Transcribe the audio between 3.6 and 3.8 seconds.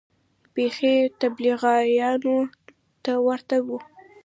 و.